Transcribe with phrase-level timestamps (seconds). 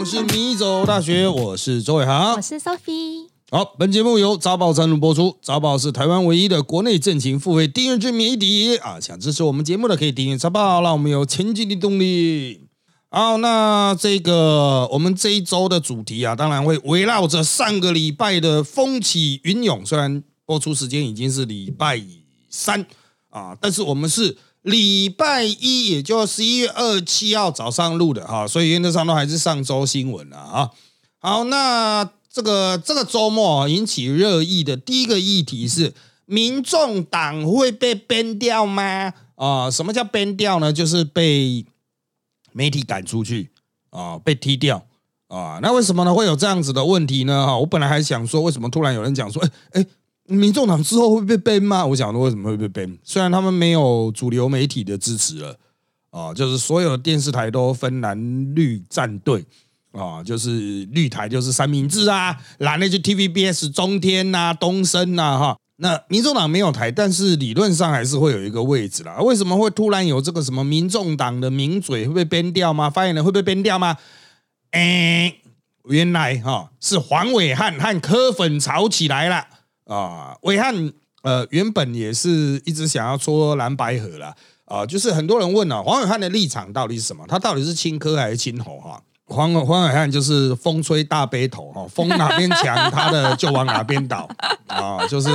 [0.00, 3.26] 们是米走大学，我是周伟航，我是 Sophie。
[3.50, 5.36] 好，本节目由早宝赞助播出。
[5.42, 12.62] 早宝是台湾唯一的国内正情付费订阅制媒体啊，想支持我们节目的可以订阅早宝，让我们有前进的动力。
[13.10, 22.02] 好，那这个我们这一周的主题啊，当然会围绕着上个礼拜的风起云涌，虽然播出时间已经是礼拜
[22.48, 22.86] 三
[23.28, 24.38] 啊，但是我们是。
[24.62, 30.70] 礼拜一，也就十一月二七号早上录的哈，所以原则上都还是上周新闻了啊。
[31.18, 35.94] 好，那这个这个周末引起热议的第一个议题是，
[36.26, 39.14] 民众党会被编掉吗？
[39.36, 40.70] 啊，什么叫编掉呢？
[40.72, 41.64] 就是被
[42.52, 43.50] 媒体赶出去
[43.88, 44.86] 啊，被踢掉
[45.28, 45.58] 啊。
[45.62, 46.12] 那为什么呢？
[46.12, 47.46] 会有这样子的问题呢？
[47.46, 49.86] 哈，我本来还想说，为什么突然有人讲说，哎哎。
[50.30, 51.84] 民众党之后会被 ban 吗？
[51.84, 52.96] 我想说为什么会被 ban？
[53.02, 55.56] 虽然他们没有主流媒体的支持了
[56.10, 59.44] 啊，就是所有的电视台都分蓝绿战队
[59.92, 65.56] 啊，就是绿台就是三明治啊，蓝的就 TVBS 中天呐、东升呐哈。
[65.82, 69.18] 那民众党没有台，但是理论上还是会有一个位置啦。
[69.20, 72.90] 为什么会突然有这个什么民众党的名嘴会被编掉吗？
[72.90, 73.96] 发言人会被编掉吗？
[74.72, 75.36] 哎，
[75.84, 79.46] 原来哈是黄伟汉和柯粉吵起来了。
[79.94, 84.34] 啊，伟汉呃，原本也是一直想要搓蓝白河啦。
[84.64, 87.24] 啊，就是很多人问啊，黄伟汉的立场到底是什么？
[87.26, 89.02] 他到底是亲科还是亲侯哈？
[89.26, 94.28] 黄黄伟汉就是风吹大背头哈， 风哪边强，他的就往哪边倒
[94.68, 95.28] 啊，就是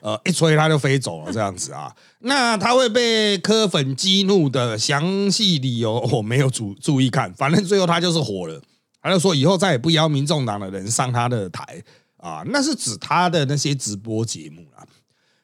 [0.00, 1.92] 呃一吹他就飞走了这样子啊。
[2.20, 8.62] 那他会被科粉激怒的详细理由我没有注注意看，反正最后他就是火了，
[9.02, 11.82] 他就说以后再也不邀民众党的人上他的台。
[12.22, 14.86] 啊，那是指他的那些直播节目啦，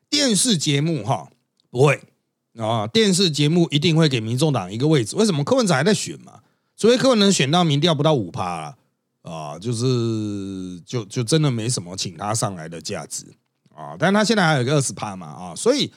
[0.08, 1.28] 电视节目哈
[1.70, 2.00] 不会
[2.56, 5.16] 啊，电视节目一定会给民众党一个位置。
[5.16, 6.40] 为什么柯文哲还在选嘛？
[6.76, 8.76] 所以柯文能选到民调不到五趴
[9.22, 13.24] 啊，就是就就真的没什么请他上来的价值
[13.74, 13.97] 啊。
[13.98, 15.92] 但他现在还有个二十趴嘛啊，所以，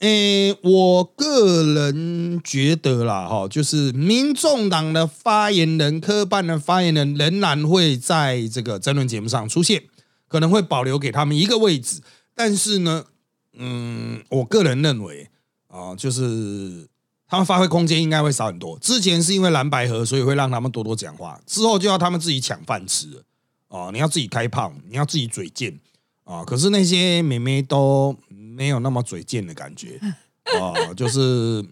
[0.00, 9.84] 诶，我个人觉得啦哈，就是民众党的发言人、科办的发言人仍然会在这个争论节目上出现。
[10.28, 12.02] 可能会保留给他们一个位置，
[12.34, 13.06] 但是呢，
[13.54, 15.30] 嗯，我个人认为
[15.68, 16.86] 啊，就是
[17.26, 18.78] 他们发挥空间应该会少很多。
[18.78, 23.24] 之前是因为蓝白河，所以会让他们多多讲话，之后就要他们自己抢饭吃
[23.68, 23.90] 啊！
[23.92, 25.80] 你要自己开炮，你要自己嘴贱
[26.24, 26.44] 啊！
[26.46, 29.98] 可是那些妹妹都没有那么嘴贱的感觉
[30.44, 31.64] 啊，就是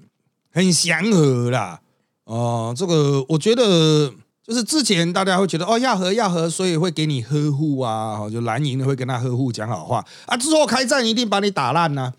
[0.50, 1.81] 很祥和啦
[2.25, 2.72] 啊！
[2.75, 4.12] 这个我觉得。
[4.47, 12.12] 就是之前大家会觉得哦要和要和，所以会给你呵护啊，就蓝营的会跟他呵护讲好话啊，之后开战一定把你打烂呐，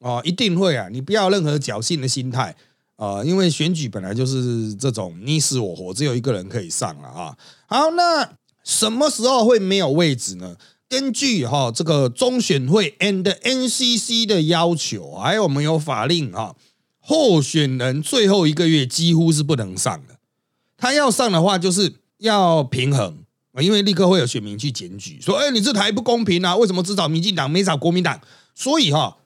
[0.00, 2.56] 哦一定会啊，你不要任何侥幸的心态
[2.96, 7.36] 啊，因为选举本来就是这种你死我活，只有一个人可以上了啊。
[7.66, 8.30] 好，那
[8.64, 10.56] 什么时候会没有位置呢？
[10.88, 16.54] 根据哈这个中选会 and NCC 的要求，还有我们有法令哈，
[17.00, 20.13] 候选人最后一个月几乎是不能上的。
[20.76, 23.18] 他要上的话，就是要平衡
[23.52, 28.20] 啊，因为立刻会有选民去检举，说：“哎，你这台不公平啊，为什么只找民进党没找国民党？”
[28.54, 29.16] 所以哈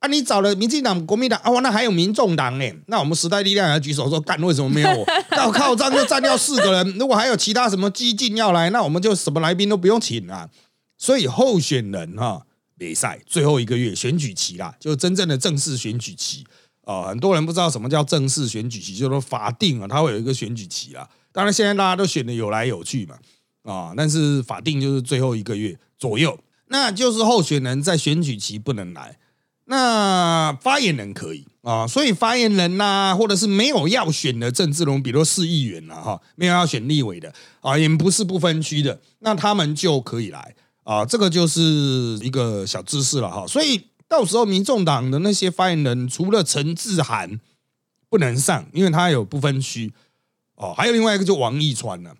[0.00, 2.70] 啊，你找了民进党、国民党啊，那还有民众党呢？
[2.86, 5.06] 那我们时代力量要举手说：“干，为什么没有我？
[5.30, 6.98] 靠靠这样就占掉四个人。
[6.98, 10.48] 如果还有其他什么激进要来，那我们就什么来宾都不用请啊。”
[10.96, 12.46] 所以候选人哈
[12.78, 16.44] 比赛最后一个月选举期啦，就真正的正式选举期。
[16.84, 21.08] 啊，很多人不知道什么叫正式选举期，就是说法定啊，它会有一个选举期啊。
[21.32, 23.16] 当然，现在大家都选的有来有去嘛，
[23.62, 29.18] 啊，但是法定就是最后一个月左右，那就是候选人在选举期不能来，
[29.64, 31.86] 那发言人可以啊。
[31.86, 41.04] 所以发言人呐，或者是没有要选的政治人，比如市议员呐，哈，没有要选立委的啊，也不是不分区的，那他们就可以来啊。
[41.06, 41.60] 这个就是
[42.22, 43.46] 一个小知识了哈。
[43.46, 43.80] 所以。
[44.14, 47.40] 到时候，民众党的那些发言人，除了陈志涵
[48.08, 49.92] 不能上，因为他有不分区
[50.54, 52.14] 哦，还有另外一个就王义川了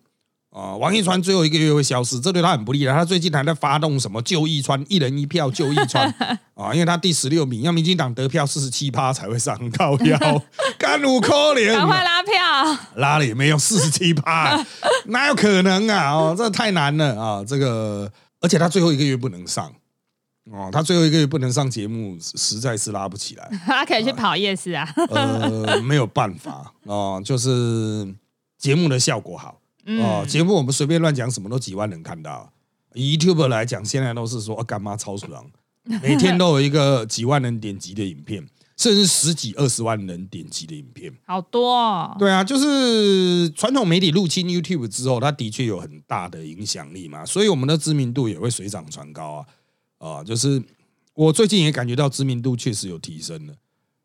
[0.49, 0.75] 啊。
[0.75, 2.91] 王义川最后一个月会消失，这对他很不利的。
[2.91, 6.13] 他最近还在发动什么救义川，一人一票救义川
[6.55, 10.19] 啊， 因为他第十六名，要民进党得票四十七趴才会上高票，
[10.77, 14.61] 干五可怜，赶快拉票，拉了也没有四十七趴，
[15.07, 16.11] 哪有可能啊？
[16.11, 17.41] 哦，这太难了啊！
[17.47, 19.71] 这个，而且他最后一个月不能上。
[20.51, 23.49] 哦，他最后一个月不能上节目，实在是拉不起来。
[23.65, 24.87] 他可以去跑夜市啊。
[25.09, 28.15] 呃，没有办法哦，就是
[28.57, 30.25] 节目的效果好哦。
[30.27, 32.51] 节目我们随便乱讲什么都几万人看到。
[32.93, 35.45] YouTube 来讲，现在都是说干妈超爽，
[36.01, 38.47] 每天都有一个几万人点击的影片。
[38.77, 41.09] 甚至十几二十万人点击的影片。
[41.25, 42.13] 好多、哦。
[42.19, 49.45] 对啊，就是传统媒体入侵 YouTube 之后，它的确有很大的影响力嘛，所以我们的知名度也会水涨船高啊
[49.97, 50.23] 啊！
[50.23, 50.61] 就是
[51.13, 53.53] 我最近也感觉到知名度确实有提升了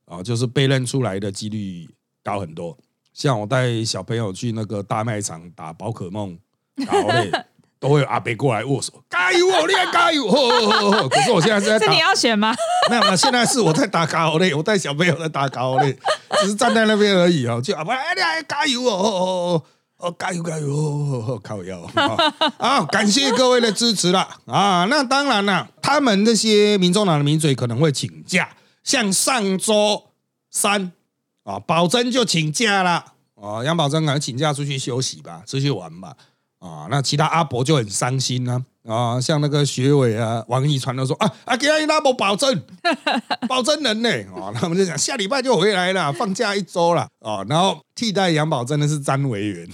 [0.07, 1.89] 啊，就是被认出来的几率
[2.23, 2.77] 高很多。
[3.13, 6.39] 像我带小朋友去那个大卖场打宝可梦，
[6.87, 7.31] 打好累，
[7.79, 10.27] 都会有阿伯过来握手，加油哦，你要加油！
[10.31, 12.55] 呵呵呵呵可是我现在是在打这你要选吗？
[12.89, 15.99] 没有，现在是我在打卡奥嘞，我带小朋友在打卡奥嘞，
[16.41, 17.61] 只是站在那边而已哦。
[17.61, 19.63] 就阿伯，哎，你加油哦，哦哦哦，
[20.00, 21.81] 哦加油加油，哦哦，靠腰
[22.58, 22.85] 啊！
[22.87, 24.87] 感谢各位的支持啦啊！
[24.88, 28.49] 那当然啦，他们那些民众党的名嘴可能会请假，
[28.82, 30.11] 像上周
[30.50, 30.93] 三
[31.44, 33.05] 啊，保真就请假了
[33.41, 36.17] 啊，杨保真可能请假出去休息吧，出去玩吧
[36.61, 36.87] 啊。
[36.89, 42.62] 那其他阿伯就很伤心呢、啊，像那个学伟啊、王一传都说啊啊，给他那么保证，
[43.49, 49.69] 保证人呢啊，他们就讲下礼拜就回来了，放假一周了啊，然后替代杨宝珍的是詹维元，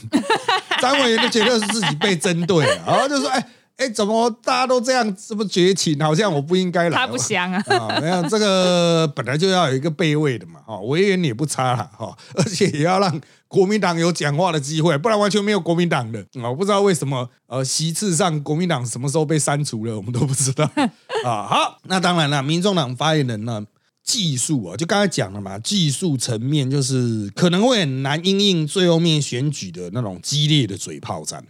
[0.81, 7.63] 詹维元就觉得是自己被针对了，然后就说哎哎，怎么大家都这样这么绝情，好像我不应该来，他不香啊。
[7.69, 16.21] 啊， 没有这个本来就要有一个备位的嘛，哈，委员也不差了哈，而且也要让国民党有讲话的机会，不然完全没有国民党的。
[16.43, 20.65] 啊，我不知道为什么呃席次上国民党什么时候被删除了，我们都不知道
[21.25, 21.47] 啊。
[21.47, 23.65] 好，那当然了，民众党发言人呢。
[24.07, 31.45] 技术啊，就刚才讲了嘛，技术层面就是可能会很难应应最后面选举的那种激烈的嘴炮战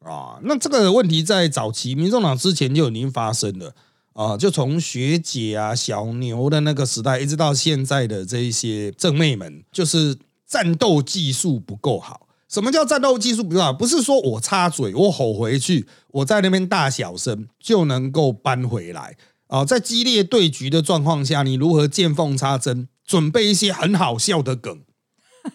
[0.00, 0.38] 啊。
[0.42, 3.74] 那这个问题在早期民众党之前就已经发生了。
[4.12, 12.26] 啊，就从学姐啊、小牛的那个时代，一直到现在的这一些正妹们，就是战斗技术不够好。
[12.48, 13.72] 什么叫战斗技术不够好？
[13.72, 19.64] 不是说我插嘴，我吼回去，我在那边大小声就能够扳回来啊。
[19.64, 24.80] 在激烈对局的状况下，你如何见缝插针，准备一些很好笑的梗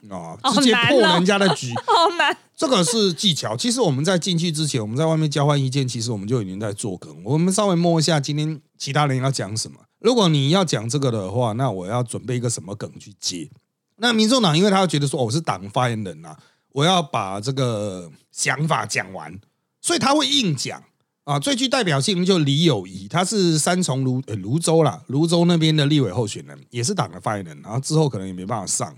[0.09, 2.35] 啊， 直接破人家的局， 好难。
[2.55, 3.55] 这个是技巧。
[3.57, 7.13] 其实我们在进去之前，我们在外面交换意见，其实我们就已经在做梗。
[7.23, 9.77] 我们稍微摸一下今天其他人要讲什么。
[9.99, 13.49] 如果你要讲这个的话，那我要准备一个什么梗去接？
[13.97, 16.35] 那民众党因为他觉得说我是党发言人呐、
[16.71, 19.39] 我要把这个想法讲完，
[19.81, 20.83] 所以他会硬讲
[21.23, 21.39] 啊。
[21.39, 28.95] 最具代表性的就李友仪，他是三重泸呃泸州啦，泸州那边的立委候选人，也是党的发言人，然后之后可能也没办法上，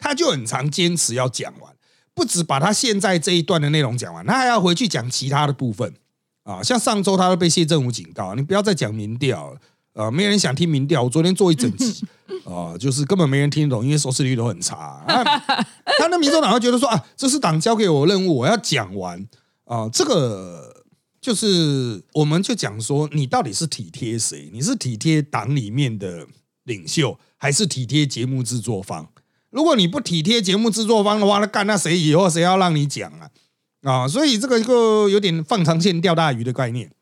[0.00, 1.72] 他就很常坚持要讲完。
[2.12, 5.94] 不止把他现在这一段的内容讲完，他还要回去讲其他的部分
[6.42, 6.62] 啊。
[6.62, 9.60] 像上周他都被谢振武警告，你不要再讲民调了，
[9.94, 11.04] 呃，没人想听民调。
[11.04, 12.04] 我昨天做一整集
[12.44, 14.76] 啊， 就是根本没人听得懂，因为收视率都很差。
[14.76, 15.24] 啊、
[15.98, 19.26] 他那民众党会觉得说啊，这是党交给我任务，我要讲完
[19.64, 19.88] 啊。
[19.90, 20.84] 这个
[21.20, 24.50] 就是我们就讲说，你到底是体贴谁？
[24.52, 26.26] 你是体贴党里面的
[26.64, 29.08] 领袖，还是体贴节目制作方？
[29.50, 33.30] 如果你不体贴节目制作方的话，那干那谁以后谁要让你讲啊？
[33.82, 36.92] 啊，所以这个就有点放长线钓大鱼的概念。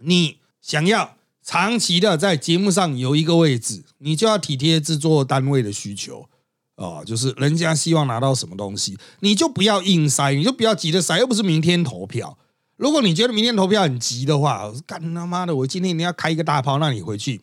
[0.00, 6.28] 你想要长期的在节目上有一个位置，你就要体贴制作单位的需求
[6.76, 12.38] 啊，就是人家希望拿到什么东西，你就不要硬塞，你就不要急着塞，又不是明天投票。
[12.76, 17.40] 如果你觉得明天投票很急的话，干他妈的，我今天一定要开一个大炮，那你回去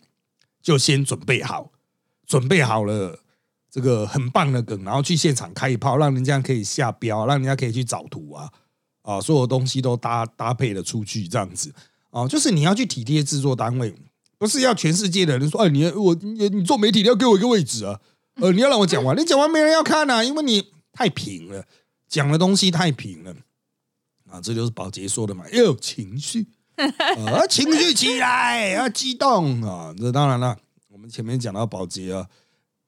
[0.64, 1.72] 就先准备好，
[2.26, 3.20] 准备好了。
[3.76, 8.50] 这个很棒的梗，然后去现场开一炮，让人家可以下标，让人家可以去找图啊
[9.02, 11.74] 啊，所有东西都搭搭配的出去，这样子。
[12.10, 13.94] 啊，就是你要去体贴制作单位，
[14.38, 18.00] 不是要全世界的人说，哎，你我你你做媒体你要给我一个位置啊，
[18.36, 21.66] 呃，你要让我讲完，你讲完没人要看啊，因为你太平了，
[22.08, 23.36] 讲的东西太平了。
[24.32, 26.48] 啊，这就是宝洁说的嘛，要有情绪。
[26.80, 29.62] 啊，情绪起来要激动。
[29.64, 32.26] 啊，这当然了，我们前面讲到宝洁啊。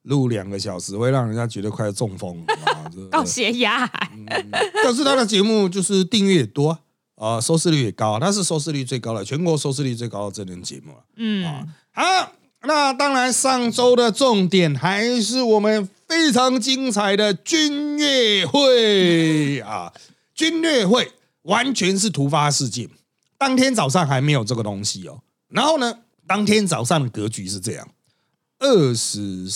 [0.02, 2.90] 录两个小时会让人家觉得快要中风啊！
[3.10, 4.26] 高 血压，嗯，
[4.82, 6.78] 但是他的节目就是订阅也多
[7.16, 11.44] 啊，收视率也高，他是收视率最高的，全国收视率最高的真人节目了嗯，
[11.92, 19.92] 好，那当然上周的重点还是我们非常精彩的军乐会啊！
[20.34, 21.12] 军乐会
[21.42, 22.88] 完全是突发事件，
[23.36, 25.20] 当天早上还没有这个东西哦。
[25.48, 27.88] 然后呢，当天早上的格局是这样：
[28.58, 29.48] 二十。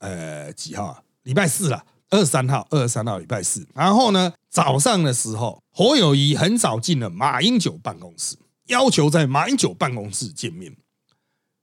[0.00, 1.02] 呃，几号啊？
[1.22, 3.66] 礼拜四了，二十三号，二十三号礼拜四。
[3.74, 8.36] 然后呢，早上的时候，侯友谊很早进了马英九办公室，
[8.66, 10.76] 要求在马英九办公室见面。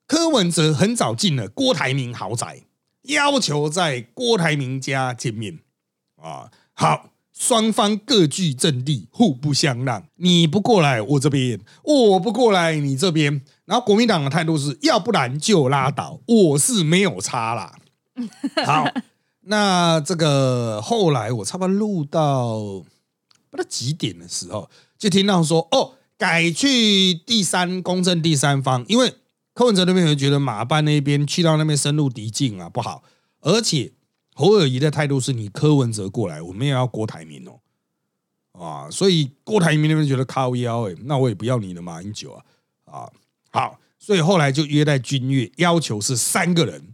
[0.08, 2.64] 柯文哲很早进了郭台铭豪宅，
[3.04, 5.60] 要求在郭台铭家见面。
[6.20, 10.06] 啊，好，双方各据阵地，互不相让。
[10.18, 13.42] 你不过来我这边，我不过来你这边。
[13.66, 17.76] 然后国民党的态度是要不然就拉倒，我是没有差啦。
[18.66, 18.86] 好，
[19.42, 22.60] 那这个后来我差不多录到
[23.50, 29.16] 不知道几点的时候，就听到说哦，改去第三公正第三方，因为
[29.54, 33.04] 柯文哲那边有觉得马办那边去到那边深入敌境啊不好，
[33.42, 33.94] 而且
[34.34, 37.60] 侯友谊的态度是你柯文哲过来，我们也要郭台铭哦，
[38.52, 42.46] 啊，所以郭台铭那边觉得靠腰哎，那我也不要你的马英九啊
[42.86, 43.10] 啊，
[43.52, 46.94] 好，所以后来就约在君悦，要求是三个人。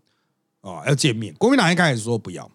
[0.61, 1.33] 啊，要见面。
[1.35, 2.51] 国民党一开始说不要，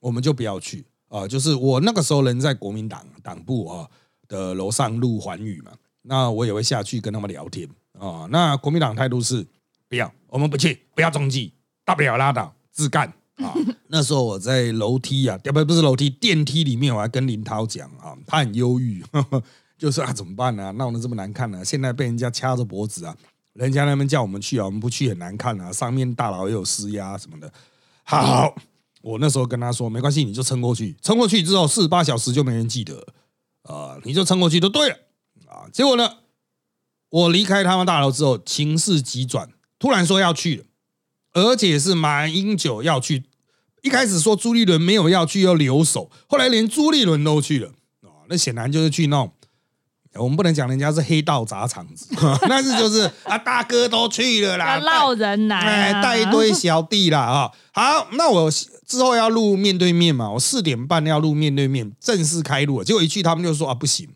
[0.00, 1.26] 我们就不要去啊。
[1.26, 3.88] 就是我那个时候人在国民党党部啊
[4.28, 7.66] 的楼上录环宇嘛，那我也会下去跟他们聊天
[7.98, 8.28] 啊。
[8.30, 9.46] 那国民党态度是
[9.88, 11.54] 不要，我们不去，不要中计，
[11.86, 13.54] 大不了拉倒，自干啊。
[13.88, 19.04] 那时候我在楼梯啊，不不是楼梯，电梯里面，我还跟林涛讲啊，他很忧郁，
[19.78, 20.72] 就说啊怎么办呢？
[20.72, 21.64] 闹得这么难看呢？
[21.64, 23.16] 现在被人家掐着脖子啊。
[23.54, 25.72] 人家那边叫我们去啊，我们不去很难看啊。
[25.72, 27.52] 上面大佬也有施压什么的。
[28.04, 28.54] 好，
[29.02, 30.96] 我那时候跟他说，没关系，你就撑过去。
[31.02, 33.04] 撑过去之后，四十八小时就没人记得
[33.62, 34.96] 啊，你就撑过去就对了
[35.48, 35.66] 啊。
[35.72, 36.18] 结果呢，
[37.10, 40.64] 我离开他们大楼之后，情势急转，突然说要去了，
[41.32, 43.24] 而且是马英九要去。
[43.82, 47.68] 一开始说朱立伦没有要去，要留守，后来连朱立伦都去了
[48.02, 48.24] 啊。
[48.28, 49.32] 那显然就是去弄。
[50.14, 52.08] 我们不能讲人家是黑道砸场子，
[52.48, 57.52] 但是就是啊，大哥都去了啦，要人来，哎，带一堆小弟啦啊。
[57.72, 62.82] 好，那我之后要录面对面嘛，我四点半要录面对面，正式开录。
[62.82, 64.08] 结果一去，他们就说啊，不行，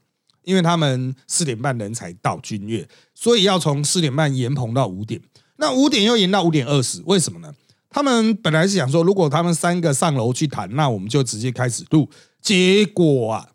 [0.43, 5.21] 因为他们四点半人才到君悦，所以要从四点半延棚到五点。
[5.59, 7.55] 那五点又延到五点二十，为什么呢？
[7.93, 12.09] 他们本来是想说，如果他们三个上楼去谈，那我们就直接开始录。
[12.41, 13.51] 结果啊，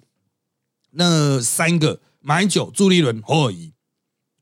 [0.92, 2.00] 那三个。
[2.20, 3.72] 买酒，朱立伦、侯友谊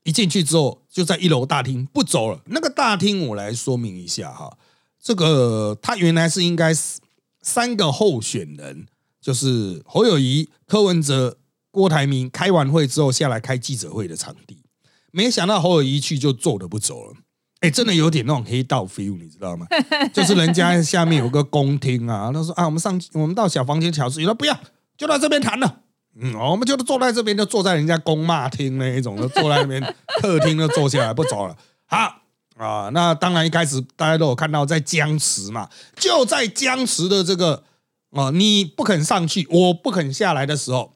[0.06, 2.42] 一进去之后，就在一楼大厅不走了。
[2.48, 4.58] 那个大厅我来说明一下哈，
[5.00, 7.00] 这个他原来是应该是
[7.44, 8.88] 三个候选人，
[9.22, 11.38] 就是侯友谊、柯文哲、
[11.70, 14.64] 郭台铭开完会之后下来开记者会的场地，
[15.12, 17.14] 没想到侯友谊去就坐着不走了。
[17.62, 19.66] 哎，真的有点那种黑道 feel，你知道吗？
[20.14, 24.60] 就是人家下面有个公厅啊，他说啊，我们上我们到小房间调试，他说不要，
[24.98, 25.82] 就到这边谈了。
[26.18, 31.58] 嗯，我们就坐在这边，就坐在人家公骂厅那一种，就坐在那边客厅，就坐下来不走了。
[31.88, 32.22] 好
[32.58, 37.64] 啊，那当然一开始大家都有看到在僵持嘛，就在僵持的这个
[38.12, 40.94] 啊，你不肯上去，我不肯下来的时候，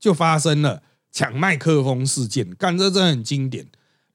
[0.00, 0.82] 就发生了
[1.12, 2.50] 抢麦克风事件。
[2.56, 3.66] 干这真的很经典，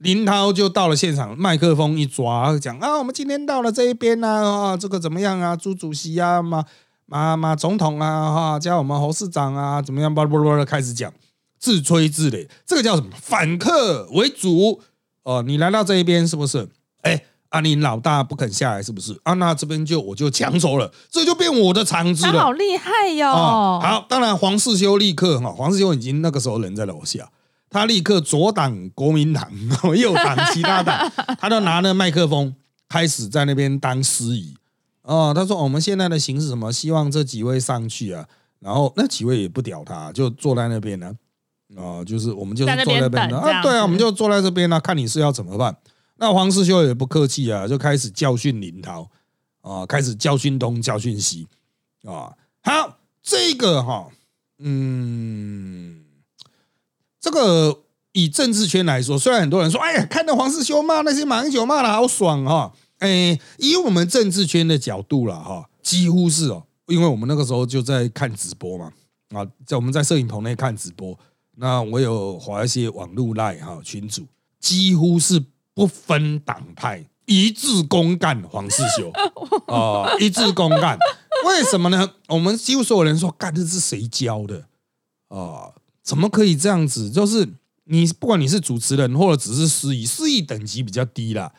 [0.01, 6.65] 林涛就到了现场，麦克风一抓，讲啊，我们今天到了这一边呢，啊，这个怎么样啊，朱主席啊马。
[7.07, 10.15] 马马总统啊，哈，加我们侯市长啊，怎么样？
[10.15, 11.11] 叭叭叭的开始讲，
[11.59, 13.09] 自吹自擂，这个叫什么？
[13.21, 14.79] 反客为主
[15.23, 15.43] 哦。
[15.45, 16.69] 你来到这一边是不是？
[17.01, 19.19] 哎，啊，你老大不肯下来是不是？
[19.23, 22.39] 啊，那这边就我就抢走了，这就变我的场子了。
[22.39, 23.29] 好厉害哟！
[23.29, 27.29] 好，当然黄世修立刻哈，黄世修已经那个时候人在楼下，
[27.71, 29.49] 他立刻左挡国民党，
[29.97, 32.53] 右挡其他党， 他都拿着麦克风
[32.87, 34.53] 开始在那边当司仪。
[35.03, 36.71] 哦，他说我们现在的形势什么？
[36.71, 38.27] 希望这几位上去啊，
[38.59, 41.11] 然后那几位也不屌他，就坐在那边呢。
[41.77, 45.75] 哦，就是我们就是坐在那边啊，对啊，我们就坐在这边呢，看你是要怎么办。
[46.17, 49.09] 那黄世修也不客气啊，就开始教训林涛
[49.61, 51.47] 啊，开始教训东，教训西
[52.03, 52.35] 啊。
[52.61, 54.07] 好，这个哈，
[54.59, 56.00] 嗯，
[57.21, 62.73] 这个以政治圈来说，虽然很多人说，哎呀，看到黄世修骂那些马英九骂的好爽哈。
[62.97, 68.91] 哎，以我们政治圈的角度了哈，几乎是哦，因为我们那个时候就在看直播嘛，
[69.29, 71.17] 啊，在我们在摄影棚内看直播，
[71.55, 74.23] 那我有划一些网络赖哈群主，
[74.59, 79.11] 几乎是不分党派，一致公干黄世修
[79.73, 80.95] 啊，一致公干，
[81.45, 82.07] 为什么呢？
[82.27, 84.65] 我们几乎所有人说，干这是谁教的
[85.29, 85.73] 啊？
[86.11, 87.09] 怎么可以这样子？
[87.09, 87.47] 就是
[87.85, 91.49] 你不管你是主持人或者只是司仪，司仪等级比较低啦。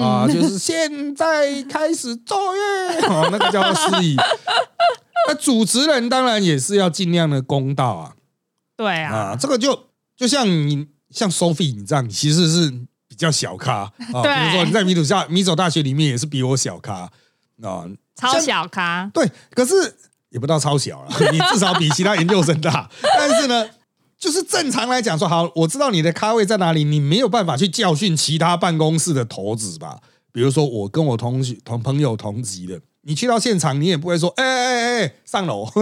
[0.00, 4.14] 啊，就是现在开始奏乐，哦，那个叫做司仪。
[5.26, 8.14] 那主持人当然也是要尽量的公道啊。
[8.76, 12.70] 对啊，啊，这个就就像你像 Sophie 你这样，其实是
[13.08, 14.22] 比较小咖啊。
[14.22, 17.10] 比如说你在米祖下米走大学里面也是比我小咖
[17.60, 17.84] 啊，
[18.14, 19.10] 超小咖。
[19.12, 19.96] 对，可是
[20.28, 22.88] 也不到超小了，你至少比其他研究生大。
[23.02, 23.68] 但是呢。
[24.18, 29.98] 就是正常来讲说，好，我知道你的咖位在哪里，你没有办法去教训其他办公室的头子吧？
[30.32, 35.70] 比如说我跟我同学、同朋友同级的，你去到现场，你也不会说，哎哎哎，上楼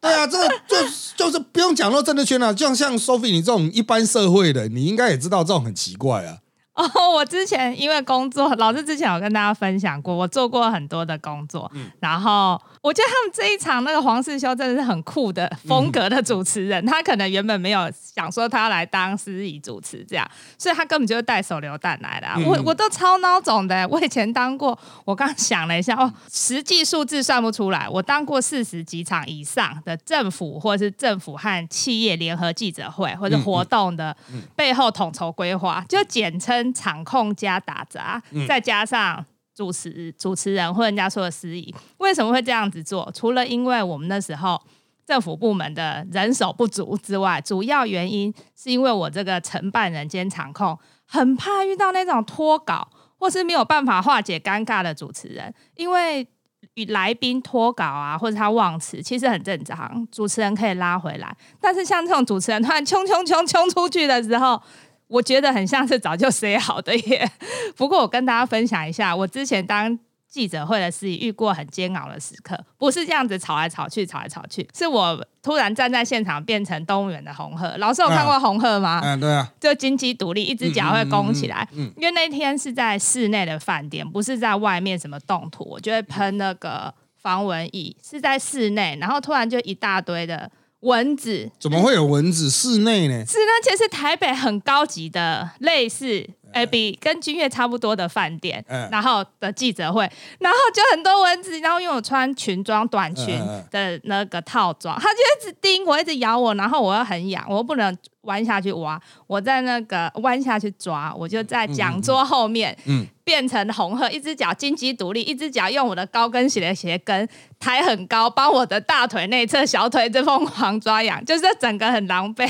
[0.00, 0.76] 对，啊，这个就
[1.16, 6.38] 就是不用讲到政治圈了，就像像 Sophie 你这种一般社会的，你应该也知道这种很奇怪啊。
[6.80, 11.90] 哦，我之前因为工作，老师之前有跟大家分享过，我做过很多的工作，嗯。
[12.00, 34.16] 然后我觉得他们这一场那个黄世修真的是很酷的风格的主持人，他可能原本没有想说他要来当司仪主持这样，所以他根本就是带手榴弹来的啊、我我都超孬种的，我以前当过，我刚想了一下哦，实际数字算不出来，我当过四十几场以上的政府或是政府和企业联合记者会或者活动的
[34.54, 39.24] 背后统筹规划，就简称场控加打杂，再加上。
[39.52, 43.10] 主持主持人或人家说的司仪，为什么会这样子做？
[43.14, 44.58] 除了因为我们那时候
[45.04, 56.26] 政府部门的人手不足之外，主要原因是因为我这个承办人兼场控很怕遇到那种脱稿或是没有办法化解尴尬的主持人，因为
[56.74, 61.36] 与来宾脱稿啊，或者他忘词，其实很正常，主持人可以拉回来。
[61.60, 64.62] 但是像这种主持人突然冲冲冲冲出去的时候，
[65.10, 67.30] 我觉得很像是早就 say 好的耶。
[67.76, 69.98] 不过我跟大家分享一下，我之前当
[70.28, 77.74] 记者会的司仪遇过很煎熬的时刻，不是这样子吵来吵去，吵来吵去，是我突然站在现场变成动物园的红鹤。
[77.78, 79.00] 老师有看过红鹤吗？
[79.02, 81.66] 嗯，对啊，就金鸡独立，一只脚会弓起来。
[81.72, 90.48] 嗯嗯嗯因为那天是在室内的饭店，不是在外面什么动土，我就会喷那个防蚊液，是在室内，然后突然就一大堆的
[90.80, 92.48] 蚊子，怎么会有蚊子？
[92.48, 93.24] 室内呢？
[93.26, 96.26] 是那其实是台北很高级的类似。
[96.52, 103.38] 哎，比跟君悦差不多的饭店，嗯然后的记者会，然后就很多蚊子，然后因为我穿裙装短裙
[103.70, 117.28] 的那个套装，它就一直叮我，一直咬我，然后我又很痒，我又不能弯下去挖，我在那个弯下去抓，我就在讲桌后面，嗯变成红鹤，一只脚金鸡独立，一只脚用我的高跟鞋的鞋跟
[117.60, 122.48] 抬很高，帮我的大腿内侧、小腿这疯狂抓痒，就是整个很狼狈。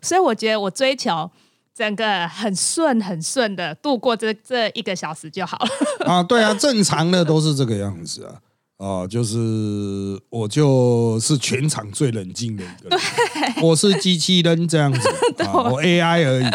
[0.00, 1.30] 所以我觉得我追求
[1.74, 5.68] 整个很顺、很顺的度过这这一个小时就好了。
[6.06, 8.34] 啊，对啊，正常的都是这个样子啊。
[8.78, 12.98] 啊，就是我就是全场最冷静的一个人，
[13.62, 15.08] 我是机器人这样子
[15.44, 16.46] 啊，我 AI 而已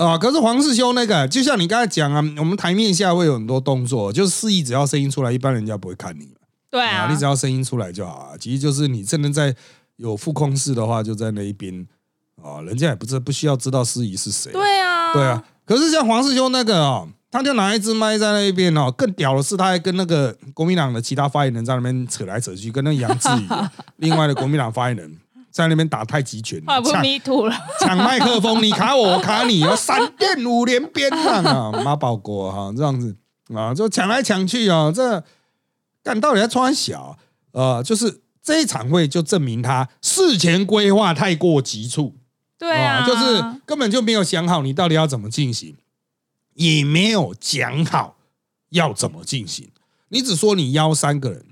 [0.00, 0.16] 啊。
[0.16, 6.28] 可是黄世修那个，就像你刚才讲啊，我们台面下会有很多动作，就是示意只要声音出来，一般人家不会看你
[6.70, 8.36] 对啊，啊，你只要声音出来就好啊。
[8.38, 9.52] 其实就是你真的在
[9.96, 11.84] 有副控室的话，就在那一边
[12.46, 25.18] 啊，人家也不知不需要知道司仪是谁，对啊，对啊，可是像黄世修那个哦，他就拿一支麦在那一边哦，更屌的是，他还跟那个国民党的其他发言人在那边扯来扯去，跟那个杨志宇啊 另外的国民党发言人
[25.50, 27.56] 在那边打太极拳，后来不抢 me too 了。
[27.80, 33.16] 抢麦克风，你卡我，我卡你，要闪电五连鞭啊，妈宝国哈这样子
[33.54, 35.22] 啊，就抢来抢去啊，这
[36.02, 37.16] 干到底在穿小
[37.52, 42.14] 呃，就是这一场会就证明他事前规划太过急促。
[42.58, 45.76] 对啊，就是根本就没有想好你到底要怎么进行，
[46.54, 48.16] 也没有讲好
[48.70, 49.68] 要怎么进行。
[50.08, 51.44] 你只说你邀三个人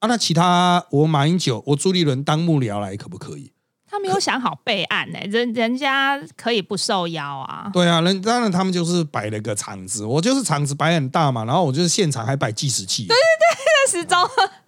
[0.00, 3.52] 啊，那其他我马英九、我朱立伦当幕僚来可不可以？
[3.90, 7.70] 他没有想好备案呢、人人家可以不受邀啊。
[7.72, 13.06] 对啊，人当然他们就是摆了个场子，我就是场子摆很大嘛，然后我就是现场还摆计时器。
[13.06, 14.18] 对对对时钟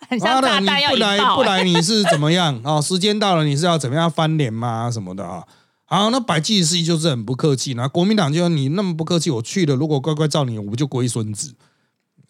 [0.09, 1.19] 很像妈的，你炸弹要不来。
[1.37, 2.81] 不来，你是怎么样啊？
[2.81, 4.91] 时间到了，你是要怎么样翻脸吗？
[4.91, 5.45] 什么的啊？
[5.93, 11.53] 好，那摆计时器就是很不客气，那国民党就说你那么不客气，我去了，如果乖乖照你，我不就龟孙子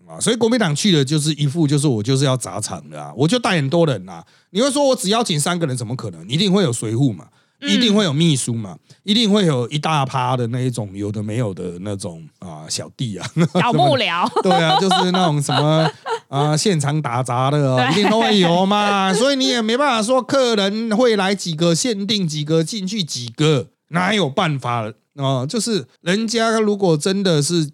[0.08, 0.18] 啊？
[0.18, 4.24] 所以国民党去了就是一副就是我就是要砸场的啊，我就带很多人啊。
[4.48, 6.26] 你会说我只邀请三个人，怎么可能？
[6.26, 7.28] 一定会有随护嘛，
[7.62, 15.90] 一定会有秘书嘛，一定会有一大趴的那一种有的没有的那种啊小弟啊，小幕僚， 对啊，就是那种什么
[16.28, 25.46] 啊、现场打杂的哦，一定都会有嘛，所以你也没办法说客人会来几个，限定几个进去几个，哪有办法哦？
[25.48, 27.70] 就是人家如果真的是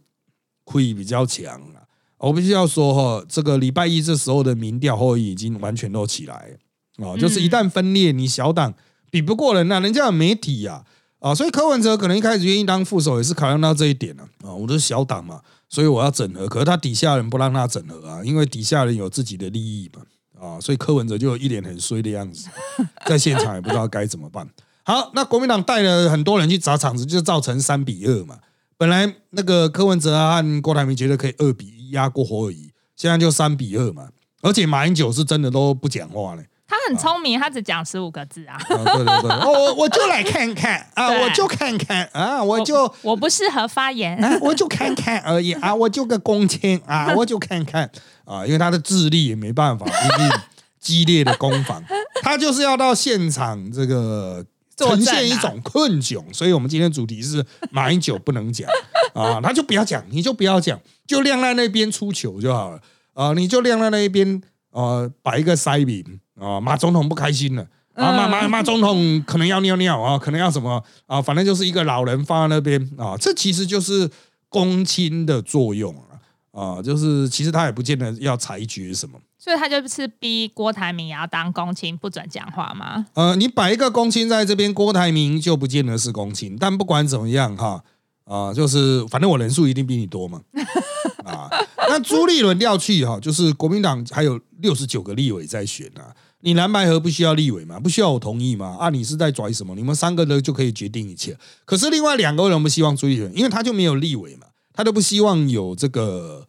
[0.65, 1.85] 亏比较强啊，
[2.19, 6.51] 我必须要说哈、这个礼拜一这时候的民调后已经完全都起来
[6.97, 8.73] 哦，就是一旦分裂，你小党
[9.11, 10.85] 比不过人呐、人家有媒体呀、
[11.21, 11.35] 啊。
[11.35, 14.25] 所以柯文哲可能一开始愿意当副手，也是考量到这一点啊。
[14.45, 16.47] 啊，我是小党嘛，所以我要整合。
[16.47, 20.03] 可是他底下人不让他整合啊，因为底下人有自己的利益嘛。
[20.39, 22.49] 啊，所以柯文哲就一脸很衰的样子，
[23.07, 24.47] 在现场也不知道该怎么办。
[24.85, 28.39] 好，那国民党带了很多人去砸场子，就造成三比二嘛。
[28.77, 34.11] 本来那个柯文哲和郭台铭觉得可以二比一压过侯友谊，现在就三比二嘛。
[34.43, 36.47] 而且马英九是真的都不讲话嘞。
[36.69, 38.55] 他很聪明，他只讲十五个字啊。
[38.55, 44.17] 啊，对对对，哦，我我就来看看啊，我就看看啊，我就我不适合发言。
[44.23, 47.91] 啊，我就看看而已啊，我就个公签啊， 我就看看
[48.25, 50.37] 啊，因为他的智力也没办法，因为
[50.81, 51.83] 激烈的攻防，
[52.23, 54.45] 他就是要到现场这个
[54.77, 58.69] 呈现一种困窘，所以我们今天主题是马英九不能讲
[59.15, 62.81] 啊，他就不要讲，你就不要讲，就晾在那边出糗就好了
[63.15, 64.43] 啊，你就晾在那一边
[64.77, 66.05] 呃摆一个塞饼
[66.39, 67.67] 啊，马总统不开心了。
[67.95, 74.11] 啊，马马马总统可能要尿尿啊，可能要什么啊，反正就是一个老人放在那边啊，这其实就是
[74.51, 76.21] 公亲的作用啊，
[76.53, 83.07] 啊，就是其实他也不见得要裁决什么，所以他就是逼郭台铭也要当公卿，不准讲话吗？
[83.15, 87.83] 呃，你摆一个公卿在这边，郭台铭就不见得是公卿，但不管怎么样哈，
[88.25, 90.43] 啊、就是反正我人数一定比你多嘛，
[91.25, 91.49] 啊，
[91.89, 97.79] 那朱立伦要去哈，就是国民党还有六十九个立委在选啊，你蓝白河不需要立委吗？
[97.81, 98.77] 不需要我同意吗？
[98.79, 99.75] 啊，你是在拽什么？
[99.75, 106.47] 你们三个人就可以决定一切，可是另外两个人不希望朱立伦，因为他就没有立委嘛，他都不希望有这个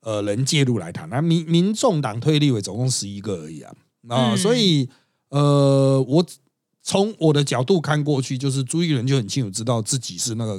[0.00, 1.08] 呃人介入来谈。
[1.08, 3.72] 那民民众党推立委总共十一个而已啊，
[4.08, 4.88] 啊，嗯所以
[5.30, 6.24] 呃，我
[6.82, 10.58] 从我的角度看过去，就是朱立伦就很清楚知道自己是那个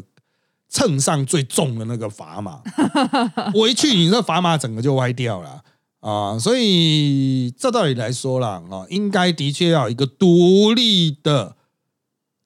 [0.69, 2.61] 秤上最重的那个砝码，
[3.55, 5.63] 我一去，你这砝码整个就歪掉了。
[5.99, 11.57] 啊，所以这道理来说啦，啊，应该的确要一个独立的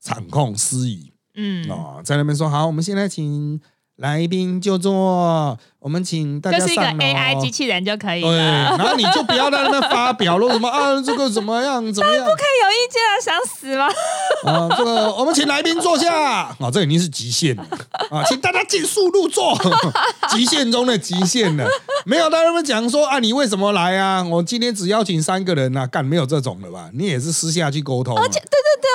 [0.02, 1.12] 场控司仪。
[1.36, 3.62] 嗯，啊，在那边说好，我们现在请
[3.98, 13.88] 来宾就坐，我们请大家就是一个上 AI 机器人就可以对，然后你就不要在那发表了什么啊，这个怎么样怎么样不可以有意见啊，想死吗？
[14.50, 17.66] 啊，这个我们请来宾坐下啊，这已经是极限了
[18.10, 19.54] 啊，请大家尽速入座，
[20.32, 21.68] 极限中的极限了。
[22.06, 24.24] 没有在那边讲说啊，你为什么来啊？
[24.24, 26.90] 我今天只邀请三个人啊，干没有这种的吧？
[26.94, 28.40] 你也是私下去沟通嘛，对，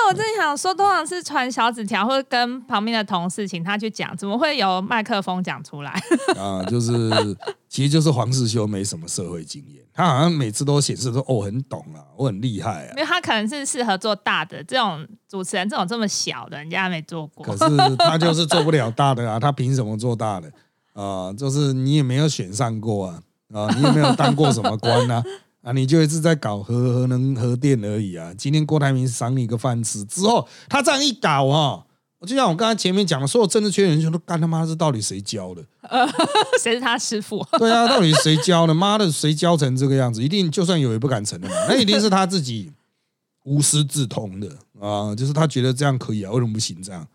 [0.07, 5.91] 我正想说，通常是传小纸条，或者跟旁边的同事请他去讲，怎么会有麦克风讲出来？
[6.37, 7.37] 啊，就是
[7.67, 17.51] 其实就是黄世修没什么社会经验，他好像每次都显示说哦很懂啊，我很厉害啊因，为他可能是适合做大的这种主持人，这种这么小的，人家没做过可。
[17.57, 20.51] 是他就是做不了大的啊， 他凭什么做大的
[20.93, 21.31] 啊？
[21.33, 23.21] 就是你也没有选上过啊，
[23.53, 25.23] 啊，你也没有当过什么官啊，
[25.61, 28.33] 啊，你就一直在搞核核能核电而已啊。
[28.37, 31.85] 今天郭台铭赏你一个饭吃之后，他这样一搞哈、
[32.19, 35.63] 我就像我刚才前面讲的，所有政治圈人就都干他妈是到底谁教的？
[36.61, 37.45] 谁是他师傅？
[37.57, 38.73] 对啊，到底谁教的？
[38.73, 40.21] 妈的，谁教成这个样子？
[40.21, 42.71] 一定就算有也不敢承认，那一定是他自己
[43.45, 47.07] 无师自通的啊，就是他觉得这样可以啊，为什么不行这样？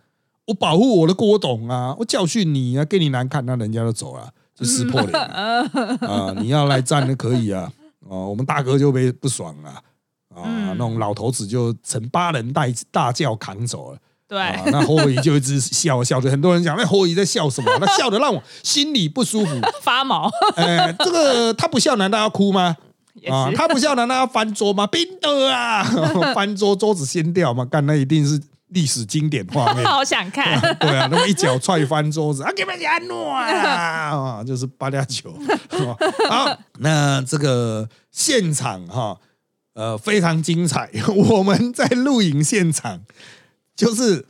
[0.47, 5.69] 我保护我的郭董啊，我教训你啊，给你难看，那人家就走了，就撕破脸了
[6.01, 6.35] 啊！
[6.41, 9.71] 你要来战的可以啊，哦，我们大哥就被不爽了
[10.35, 13.99] 啊，嗯那种老头子就成八人带大轿扛走了。
[14.27, 17.71] 对，啊，那侯友宜就一直笑笑，着很多人讲那侯友宜在笑什么？
[17.81, 19.61] 那笑的让我心里不舒服。
[19.83, 22.77] 发毛 哎，这个他不笑难道要哭吗？
[23.31, 24.87] 啊，他不笑难道要翻桌吗？
[24.87, 25.85] 冰的啊，
[26.35, 29.85] 翻桌桌子掀掉嘛，干那一定是历史经典画面。
[29.85, 35.33] 好想看，对啊，那么一脚踹翻桌子啊，给们安诺啊，啊，就是八加九。
[36.29, 39.17] 好，那这个现场哈，
[39.75, 40.91] 呃，非常精彩。
[41.15, 43.01] 我们在录影现场，
[43.77, 44.27] 就是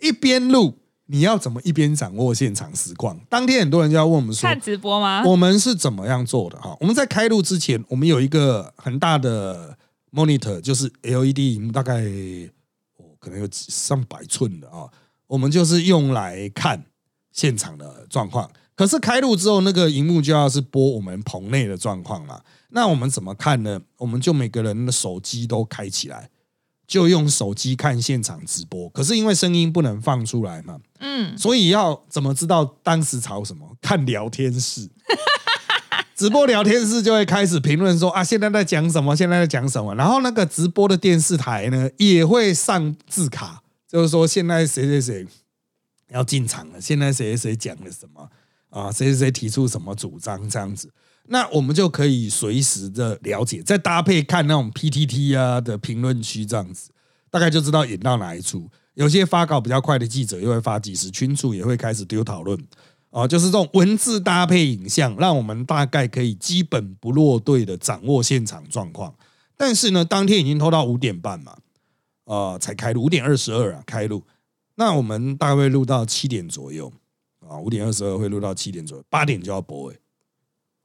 [0.00, 0.74] 一边录，
[1.06, 3.18] 你要怎么一边掌握现场实况？
[3.28, 5.22] 当天很多人就要问我们说，看直播吗？
[5.24, 6.76] 我们是怎么样做的哈？
[6.80, 9.76] 我们在开录之前，我们有一个很大的
[10.12, 12.02] monitor，就是 LED 荧幕，大概
[12.96, 14.88] 哦可能有几上百寸的啊。
[15.26, 16.84] 我们就是用来看
[17.32, 18.50] 现场的状况。
[18.76, 22.42] 可是开录之后，那个荧幕就要是播我们棚内的状况啦。
[22.70, 23.80] 那我们怎么看呢？
[23.98, 26.28] 我们就每个人的手机都开起来，
[26.86, 28.88] 就用手机看现场直播。
[28.90, 33.76] 可是因为声音不能放出来嘛，嗯，所以要怎么知道当时吵什么？
[33.80, 34.88] 看聊天室，
[36.14, 39.16] 直播聊天室就会开始评论说啊，现在在讲什么？
[39.16, 39.94] 现在在讲什么？
[39.94, 45.26] 然后那个直播的电视台呢，也会上字卡，就是说现在谁谁谁
[46.10, 48.28] 要进场了，现在谁谁谁讲了什么
[48.70, 50.90] 啊，谁谁谁提出什么主张这样子。
[51.28, 56.90] 那我们就可以随时的了解，再搭配看那种 PTT 啊的评论区这样子，
[57.30, 58.68] 大概就知道演到哪一出。
[58.94, 62.58] 有些发稿比较快的记者，又会发几十群组，也会开始丢讨论
[63.10, 69.14] 啊，就是这种文字搭配影像，让我们大概可以基本不落队的掌握现场状况。
[69.56, 71.56] 但是呢，当天已经拖到五点半嘛，
[72.24, 74.22] 呃，才开录，五点二十二啊开录，
[74.76, 76.92] 那我们大概会录到七点左右
[77.40, 79.96] 啊，五点二十二会录到七点左右，八点就要播哎、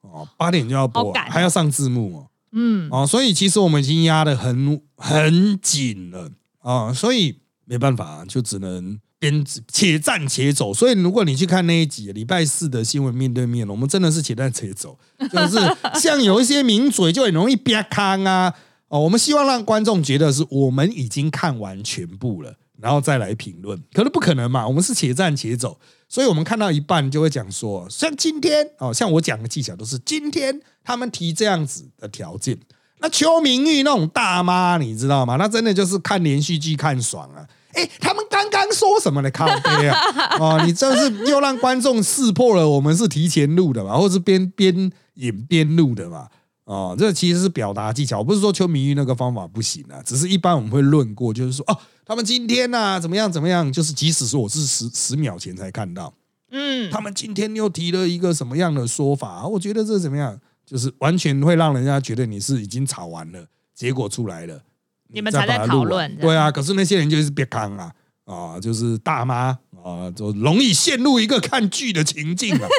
[0.02, 2.28] 哦，八点就要播、还要上字幕哦。
[2.52, 6.32] 嗯，哦，所以其实我们已经压得很很紧了
[6.62, 10.74] 啊、所以没办法，就只能边且战且走。
[10.74, 14.98] 所以如果你去看那一集礼拜四的新闻面对面，我们真的是且战且走，
[15.32, 15.58] 就是
[16.00, 18.54] 像有一些名嘴就很容易憋康啊。
[18.88, 32.58] 哦，我们希望让观众觉得是我们已经看完全部了，然后再来评论，可是不可能嘛，我们是且战且走，所以我们看到一半就会讲说，像今天哦，像我讲的技巧都是今天他们提这样子的条件，
[33.00, 35.36] 那邱明玉那种大妈，你知道吗？
[35.36, 37.46] 那真的就是看连续剧看爽啊。
[37.74, 40.00] 哎，他们刚刚说什么的靠背啊？
[40.40, 46.28] 哦，你这是又让观众识破了我们是提前录的嘛，或是边边演边录的嘛？
[46.70, 56.14] 哦，这其实是表达技巧，不是说邱明玉那个方法不行啊，只是一般我们会论过，就是说哦，他们今天呢怎么样怎么样，就是即使是我是十十秒前才看到，
[56.52, 59.48] 嗯，他们今天又提了一个什么样的说法？
[59.48, 64.62] 我觉得这怎么样，就是完全会让人家觉得你是已经吵完了，结果出来了。
[65.08, 67.92] 你们才在讨论，对啊，可是那些人就是别看啊，
[68.30, 72.70] 啊，就是大妈啊，就容易陷入一个看剧的情境啊，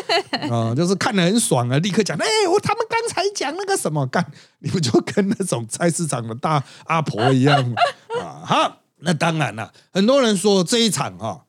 [0.48, 4.24] 啊，就是看得很爽啊，立刻讲，哎，我他们刚才讲那个什么干，
[4.60, 7.74] 你不就跟那种菜市场的大阿婆一样
[8.22, 8.46] 啊？
[8.46, 11.44] 好，那当然了，很多人说这一场哈，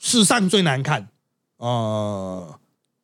[0.00, 1.06] 史上最难看
[1.58, 2.58] 啊，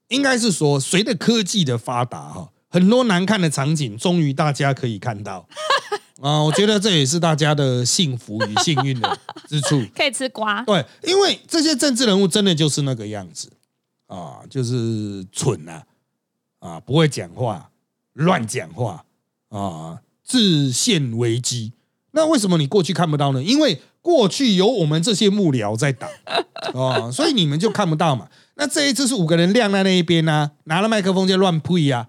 [0.09, 5.47] 应该是说随着科技的发达哈，很多难看的场景终于大家可以看到。
[6.20, 9.83] 啊，我觉得这也是大家的幸福与幸运的之处。
[9.96, 13.50] 可以吃瓜，对，因为这些政治人物真的就是那个样子
[14.06, 15.83] 啊，就是蠢啊，
[16.59, 17.70] 啊，不会讲话，
[18.12, 19.04] 乱讲话
[19.48, 21.72] 啊，自陷危机。
[22.12, 23.42] 那为什么你过去看不到呢？
[23.42, 26.11] 因为过去有我们这些幕僚在挡
[26.74, 28.28] 啊，所以你们就看不到嘛。
[28.56, 31.98] 那这一次是五个人晾在那一边呢，拿了麦克风就乱呸呀。
[32.00, 32.09] 啊，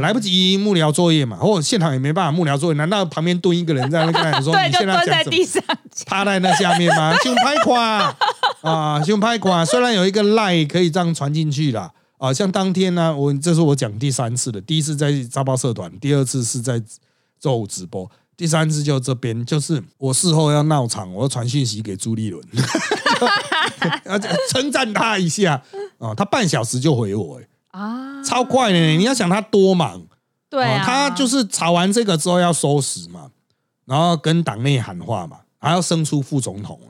[0.00, 5.62] 来不及幕僚作业嘛，或现场也没办法幕僚作业，难道旁边蹲一个人在那跟你说， 你现在在地上，
[6.06, 7.14] 趴在那下面吗？
[7.22, 8.14] 胸拍垮
[8.62, 9.64] 啊，胸拍垮。
[9.64, 16.80] 虽然有一个赖可以这样传进去啦啊，像当天呢，我这是我讲第三次的，第一次在招报社团，第二次是在
[17.40, 22.42] 周五直播，第三次就这边，就是我事后要闹场，我要传讯息给朱立伦，
[24.06, 24.18] 要
[24.50, 25.60] 称赞他一下
[25.98, 27.49] 啊，他半小时就回我，哎。
[27.70, 28.78] 啊，超快的！
[28.96, 30.02] 你要想他多忙，
[30.48, 33.30] 对啊，他就是吵完这个之后要收拾嘛，
[33.84, 36.80] 然后跟党内喊话嘛，还要生出副总统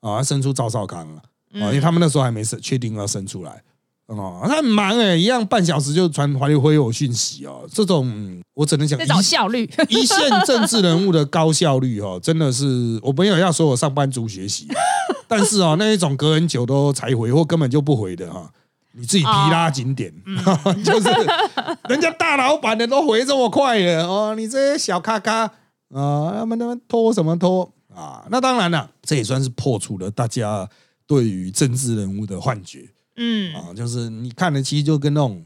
[0.00, 1.20] 啊，啊，生出赵少康啊，
[1.54, 3.62] 啊，因为他们那时候还没生，确定要生出来，
[4.06, 10.16] 哦，他很忙哎，一样半小时就传华立辉有讯息哦，这种我只能讲这种效率， 一线
[10.46, 14.66] 政治人物的高效率哦，真的是我朋友要说我上班族学习，
[15.28, 18.50] 但是哦，那一种隔很久都才回或根本就不回的哈。
[18.98, 20.12] 你自己提拉紧点，
[20.84, 21.08] 就是
[21.88, 25.42] 人家大老板的都回这么快了哦，你这些小咖咖
[25.94, 28.26] 啊，他们他们拖什么拖啊？
[28.28, 30.68] 那当然了，这也算是破除了大家
[31.06, 32.88] 对于政治人物的幻觉。
[33.16, 35.44] 嗯啊，就是你看的其实就跟那种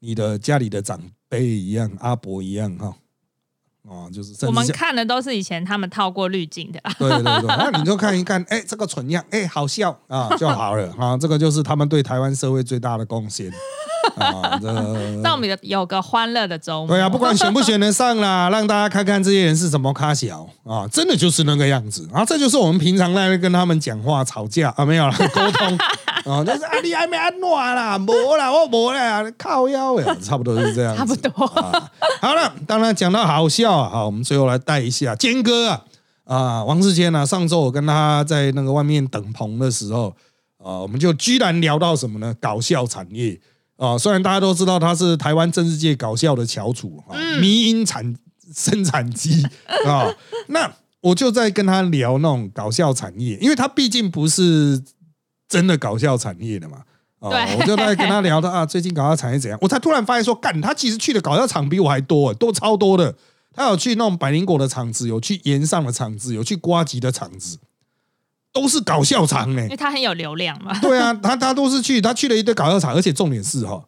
[0.00, 2.86] 你的家里的长辈一样，阿伯一样哈。
[2.86, 2.94] 哦，
[4.12, 13.50] 就是我们看的都是以前他们套过滤镜的，对 对对， 那你就看一看，哎，这个蠢样，哎，好笑啊就好了啊，这个就是他们对台湾社会最大的贡献
[14.16, 14.58] 啊。
[14.60, 14.72] 这
[15.22, 16.88] 让我们有个欢乐的周末。
[16.88, 25.78] 对啊，不管选不选得上啦，让大家看看这些人是怎么卡小啊，真的就是那个样子啊，这就是我们平常在跟他们讲话吵架啊，没有了 沟通。
[26.24, 31.30] 啊，就是啊，你还没安暖啦，没啦，我没啦，靠腰呀，差不多是这样，差不多。
[32.20, 35.82] 好了，当然讲到好笑啊，好，我们最后来带一下坚哥啊，
[36.24, 40.16] 啊，王世坚呢，上周我跟他在那个外面等棚的时候，
[40.56, 42.34] 啊，我们就居然聊到什么呢？
[42.40, 43.38] 搞笑产业
[43.76, 48.14] 啊，虽然大家都知道他是台湾政治界搞笑的翘楚啊，迷因产
[48.54, 49.42] 生产机
[49.86, 50.14] 啊，
[50.48, 54.82] 那我就在跟他聊那种搞笑产业，因为他毕竟不是。
[55.46, 56.78] 真的搞笑产业的嘛？
[57.20, 59.56] 哦，我就在跟他聊的啊，最近搞笑产业怎样？
[59.60, 63.14] 我才突然发现说，干，他其实去的搞笑场比我还多，多超多的。
[63.52, 67.58] 他有去那种百灵果的场子，有去岩上的场子，有去瓜吉的场子，
[68.54, 69.62] 都是搞笑场呢。
[69.64, 70.78] 因为他很有流量嘛。
[70.80, 73.84] 对啊，他他都是去，他去了一堆搞笑场，而且重点是哈，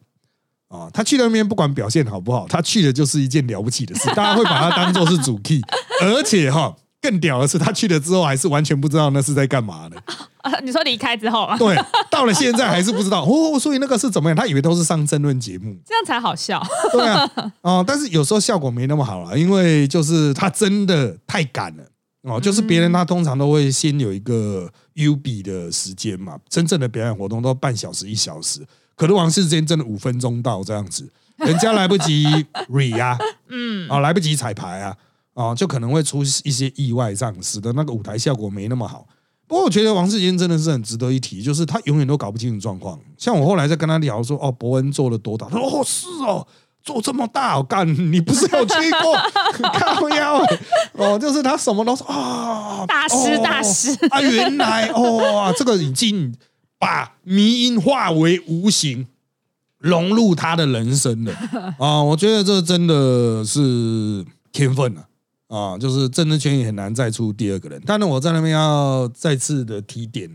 [0.67, 5.61] 啊，他去那边不管表现好不好，他去的就是一件了不起的事， 大家会把他当做是主 key，
[6.03, 6.75] 而且哈。
[6.99, 9.95] 更屌的是，他去了之后还是完全不知道那是在干嘛的。
[10.65, 11.55] 你说离开之后啊？
[11.55, 11.77] 对，
[12.09, 13.57] 到了现在还是不知道 哦。
[13.59, 14.35] 所以那个是怎么样？
[14.35, 16.61] 他以为都是上争论节目，这样才好笑。
[16.91, 17.29] 对啊，
[17.61, 21.83] 哦，但是有时候效果没那么好了，因为就是他真的太赶了
[22.27, 22.39] 哦。
[22.39, 32.25] 就是别人他通常都会先有一个 U B 的时间嘛，真正的表演活动都半小时一小时，可能王世坚真的五分钟到这样子，人家来不及
[32.69, 33.17] re 啊，
[33.49, 34.95] 嗯，啊，来不及彩排啊。
[35.33, 39.07] 哦，就可能会出一些意外，这样使得那个舞台效果没那么好。
[39.45, 42.99] 不过我觉得王世坚真的是很值得一提，就是他永远都搞不清楚状况。
[43.19, 45.47] 像我后来在跟他聊说，哦，伯恩做了多大？
[45.47, 46.47] 他说哦是哦，
[46.83, 49.15] 做这么大，我干，你不是有去过？
[49.77, 50.26] 靠腰
[50.97, 56.35] 哦，就是他什么都说啊，大师哦大师啊，原来哦，这个已经
[56.79, 59.07] 把迷音化为无形，
[59.77, 61.33] 融入他的人生了
[61.79, 62.01] 啊！
[62.03, 65.07] 我觉得这真的是天分了
[65.47, 65.77] 啊！
[65.77, 67.81] 就是政治圈也很难再出第二个人。
[67.85, 70.29] 但是我在那边要再次的提点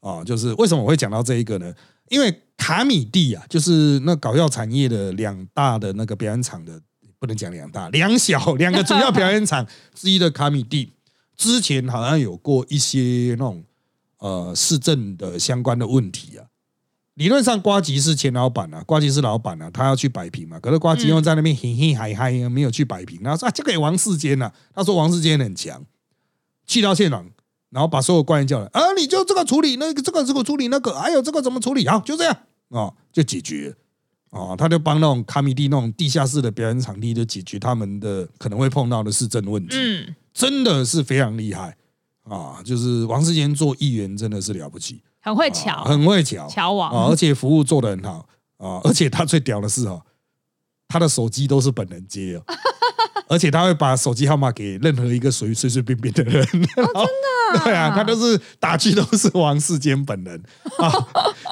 [0.00, 1.72] 啊，就是为什么我会讲到这一个呢？
[2.08, 6.80] 因为卡米蒂啊，就是那搞药产业的两大的那个表演场的，
[7.18, 10.92] 不能讲两大，两小 两个主要表演场之一的卡米蒂，
[11.36, 13.64] 之前好像有过一些那种
[14.18, 16.46] 呃市政的相关的问题啊。
[17.14, 20.60] 理论上，瓜吉是前老板啊，瓜吉是老板啊，他要去摆平嘛。
[20.60, 23.20] 可是瓜吉又在那边嘿嘿嗨嗨，没有去摆平。
[23.22, 24.54] 然后说啊，交给王世坚了。
[24.72, 25.84] 他说王世坚很强，
[26.64, 27.28] 去到现场，
[27.70, 31.88] 然后把所有官员叫来，啊，你就这个处理那个，这个这个处理那个，还有这个怎么处理？
[31.88, 32.32] 好，就这样
[32.70, 33.74] 啊，就解决。
[34.30, 39.76] 哦，他就帮那种卡米蒂那种地下室的表演场地，就解决他们的可能会碰到的市政问题。
[39.76, 41.76] 嗯，真的是非常厉害
[42.24, 42.60] 啊！
[42.62, 50.02] 就是王世坚做议员真的是了不起，很会瞧，很会巧，巧王啊，而且服务做得很好啊，而且他最屌的是哦，
[50.88, 52.44] 他的手机都是本人接哦，
[53.28, 56.68] 而且他会把手机号码给任何一个随随随便便的人，真的，
[57.64, 60.42] 对啊，他都是打击都是王世坚本人
[60.78, 60.92] 啊，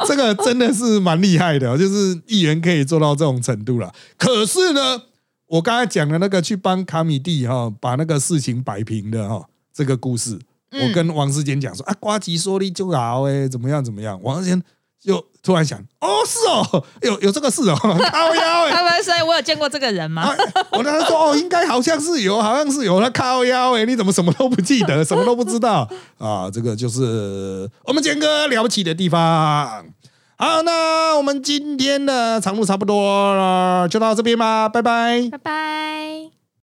[0.06, 3.92] 这个真的是蛮厉害的哦，就是议员可以做到这种程度了。
[4.18, 5.02] 可是呢，
[5.46, 10.38] 我刚才讲的那个去帮卡米蒂哈把那个事情摆平的哈这个故事，
[10.72, 14.20] 嗯我跟王世坚讲说啊，瓜吉说你就好哎，怎么样怎么样？
[14.22, 14.62] 王世坚
[15.02, 18.70] 就突然想，哦是哦， 有有这个事哦， 靠腰哎。
[18.72, 20.22] 他们所以我有见过这个人吗？
[20.22, 20.37] 啊
[20.72, 23.00] 我跟他说哦，应该好像是有，好像是有。
[23.00, 26.50] 他靠腰哎、你怎么什么都不记得， 什么都不知道啊？
[26.52, 29.85] 这个就是我们坚哥了不起的地方。
[30.38, 35.28] 好，那我们今天的长度差不多了，就到这边吧，拜拜。
[35.30, 36.45] 拜拜。